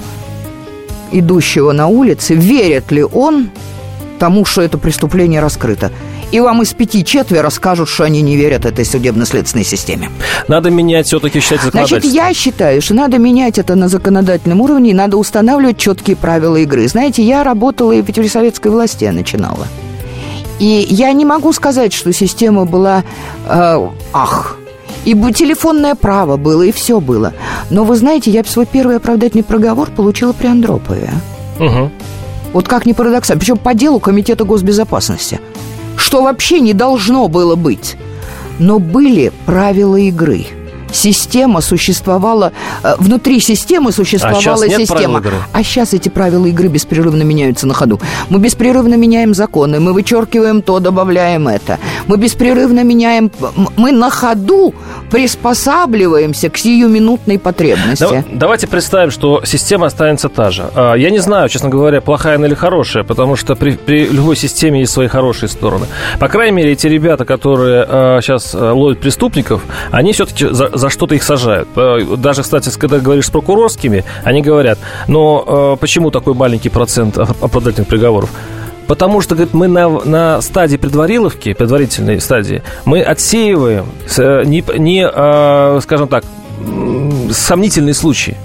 [1.13, 3.51] идущего на улице, верит ли он
[4.19, 5.91] тому, что это преступление раскрыто
[6.35, 10.11] и вам из пяти четверо скажут, что они не верят этой судебно-следственной системе.
[10.49, 12.11] Надо менять все-таки, считать, законодательство.
[12.11, 16.57] Значит, я считаю, что надо менять это на законодательном уровне, и надо устанавливать четкие правила
[16.57, 16.89] игры.
[16.89, 19.69] Знаете, я работала и при советской власти я начинала.
[20.59, 23.03] И я не могу сказать, что система была
[23.49, 24.57] э, ах,
[25.05, 27.33] и телефонное право было, и все было.
[27.71, 31.11] Но вы знаете, я свой первый оправдательный проговор получила при Андропове.
[31.59, 31.91] Угу.
[32.53, 33.41] Вот как ни парадоксально.
[33.41, 35.41] Причем по делу Комитета госбезопасности
[35.97, 37.97] что вообще не должно было быть.
[38.59, 40.47] Но были правила игры–
[40.95, 45.23] система существовала, э, внутри системы существовала а система.
[45.53, 48.01] А сейчас эти правила игры беспрерывно меняются на ходу.
[48.29, 51.79] Мы беспрерывно меняем законы, мы вычеркиваем то, добавляем это.
[52.07, 53.31] Мы беспрерывно меняем,
[53.77, 54.75] мы на ходу
[55.11, 58.25] приспосабливаемся к сиюминутной потребности.
[58.31, 60.65] Давайте представим, что система останется та же.
[60.75, 64.37] А, я не знаю, честно говоря, плохая она или хорошая, потому что при, при любой
[64.37, 65.87] системе есть свои хорошие стороны.
[66.19, 67.85] По крайней мере, эти ребята, которые
[68.23, 71.69] сейчас а, ловят преступников, они все-таки за, за что-то их сажают.
[71.77, 74.79] Э, даже, кстати, когда говоришь с прокурорскими, они говорят,
[75.09, 78.31] но э, почему такой маленький процент оправдательных приговоров?
[78.87, 83.87] Потому что, говорит, мы на, на стадии предвариловки, предварительной стадии, мы отсеиваем
[84.19, 86.25] э, не, не скажем так,
[87.31, 88.37] сомнительные случаи.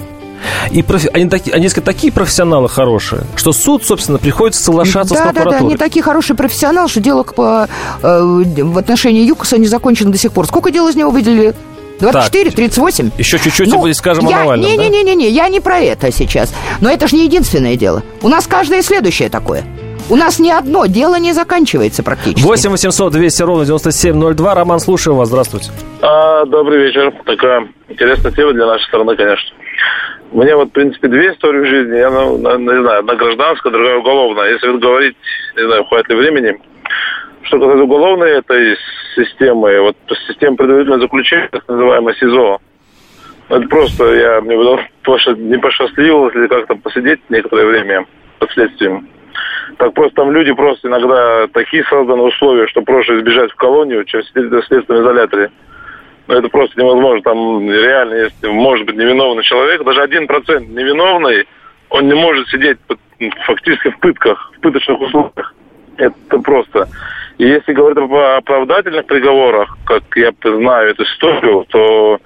[0.71, 1.09] И профи...
[1.13, 1.51] они, таки...
[1.51, 5.51] они сказать, такие профессионалы хорошие, что суд, собственно, приходится соглашаться да, с прокуратурой.
[5.51, 7.67] Да, да, они такие хорошие профессионалы, что дело по,
[8.01, 8.21] э,
[8.63, 10.47] в отношении ЮКОСа не закончено до сих пор.
[10.47, 11.53] Сколько дел из него выделили?
[11.99, 13.11] 24, так, 38.
[13.17, 15.43] Еще чуть-чуть ну, и скажем я, о Навальном, Не-не-не, да?
[15.43, 16.53] я не про это сейчас.
[16.81, 18.03] Но это же не единственное дело.
[18.21, 19.63] У нас каждое следующее такое.
[20.09, 22.43] У нас ни одно дело не заканчивается практически.
[22.43, 24.55] 8 800 200 ровно 9702.
[24.55, 25.27] Роман, слушаю вас.
[25.29, 25.69] Здравствуйте.
[26.01, 27.13] А, добрый вечер.
[27.25, 29.55] Такая интересная тема для нашей страны, конечно.
[30.31, 31.97] У меня вот, в принципе, две истории в жизни.
[31.97, 34.51] Я, ну, не знаю, одна гражданская, другая уголовная.
[34.51, 35.15] Если говорить,
[35.55, 36.59] не знаю, хватит ли времени,
[37.43, 38.75] что касается уголовной этой
[39.15, 42.59] системы, вот система предварительного заключения, так называемая СИЗО,
[43.49, 48.05] это просто я мне не посчастливилось или как-то посидеть некоторое время
[48.37, 49.07] под следствием.
[49.77, 54.21] Так просто там люди просто иногда такие созданы условия, что проще избежать в колонию, чем
[54.23, 55.51] сидеть в следственном изоляторе.
[56.27, 57.21] Но это просто невозможно.
[57.23, 61.47] Там реально, если может быть невиновный человек, даже один процент невиновный,
[61.89, 62.77] он не может сидеть
[63.45, 65.55] фактически в пытках, в пыточных условиях.
[65.97, 66.87] Это просто
[67.39, 72.19] и если говорить об оправдательных приговорах, как я знаю эту историю, то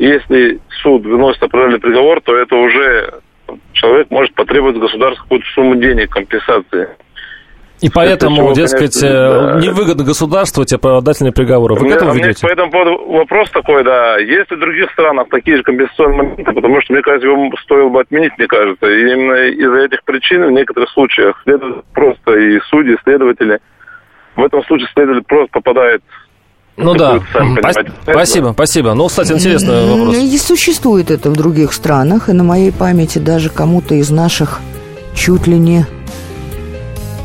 [0.00, 3.20] если суд выносит оправдательный приговор, то это уже
[3.72, 6.88] человек может потребовать государства какую-то сумму денег компенсации.
[7.80, 9.60] И поэтому, чего, дескать, конечно, э, да.
[9.60, 11.76] невыгодно государству эти оправдательные приговоры.
[11.76, 12.44] Вы к этому ведете?
[12.44, 14.18] По этому поводу вопрос такой, да.
[14.18, 16.42] Есть ли в других странах такие же компенсационные моменты?
[16.42, 18.86] Потому что, мне кажется, его стоило бы отменить, мне кажется.
[18.88, 23.60] И именно из-за этих причин в некоторых случаях следует просто и судьи, и следователи–
[24.38, 26.02] в этом случае следователь просто попадает
[26.80, 27.20] ну да.
[28.04, 28.94] Спасибо, спасибо.
[28.94, 30.16] Ну, кстати, интересный вопрос.
[30.16, 34.60] И существует это в других странах, и на моей памяти даже кому-то из наших
[35.12, 35.86] чуть ли не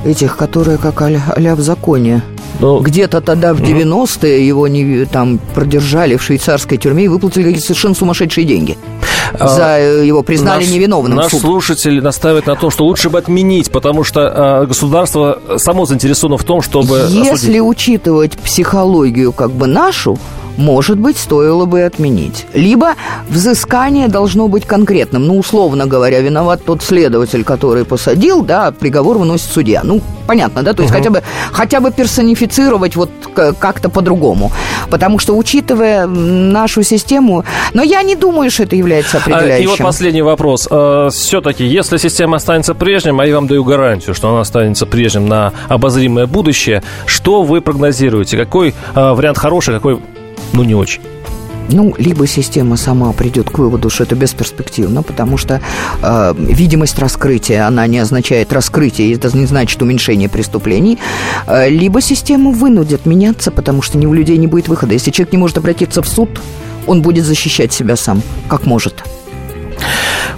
[0.05, 2.23] этих, которые как а-ля в законе.
[2.59, 7.93] Ну, Где-то тогда в 90-е его не, там продержали в швейцарской тюрьме и выплатили совершенно
[7.93, 8.75] сумасшедшие деньги.
[9.39, 11.17] А, за э, его признали наш, невиновным.
[11.17, 11.41] Наш суд.
[11.41, 16.43] слушатель настаивает на том, что лучше бы отменить, потому что э, государство само заинтересовано в
[16.43, 17.07] том, чтобы...
[17.09, 17.61] Если осудить.
[17.61, 20.17] учитывать психологию как бы нашу,
[20.57, 22.45] может быть, стоило бы отменить.
[22.53, 22.95] Либо
[23.29, 25.25] взыскание должно быть конкретным.
[25.27, 29.81] Ну, условно говоря, виноват тот следователь, который посадил, да, приговор выносит судья.
[29.83, 30.73] Ну, понятно, да?
[30.73, 30.99] То есть угу.
[30.99, 34.51] хотя, бы, хотя бы персонифицировать вот как-то по-другому.
[34.89, 37.43] Потому что, учитывая нашу систему...
[37.73, 39.63] Но я не думаю, что это является определяющим.
[39.63, 40.67] И вот последний вопрос.
[40.69, 45.27] Э, Все-таки, если система останется прежним, а я вам даю гарантию, что она останется прежним
[45.27, 48.37] на обозримое будущее, что вы прогнозируете?
[48.37, 49.99] Какой э, вариант хороший, какой
[50.53, 51.01] ну, не очень.
[51.69, 55.61] ну, либо система сама придет к выводу, что это бесперспективно, потому что
[56.01, 60.99] э, видимость раскрытия, она не означает раскрытие, это не значит уменьшение преступлений,
[61.47, 64.93] э, либо систему вынудят меняться, потому что ни у людей не будет выхода.
[64.93, 66.29] Если человек не может обратиться в суд,
[66.87, 69.03] он будет защищать себя сам, как может.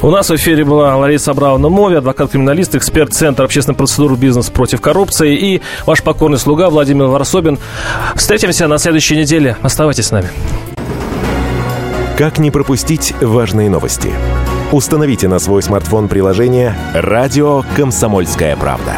[0.01, 4.81] У нас в эфире была Лариса Абрауна Мови, адвокат-криминалист, эксперт Центра общественных процедур бизнес против
[4.81, 7.57] коррупции и ваш покорный слуга Владимир Варсобин.
[8.15, 9.57] Встретимся на следующей неделе.
[9.61, 10.29] Оставайтесь с нами.
[12.17, 14.09] Как не пропустить важные новости?
[14.71, 18.93] Установите на свой смартфон приложение «Радио Комсомольская правда».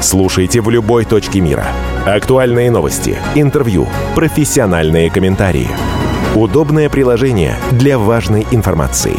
[0.00, 1.66] Слушайте в любой точке мира.
[2.06, 5.68] Актуальные новости, интервью, профессиональные комментарии.
[6.34, 9.18] Удобное приложение для важной информации.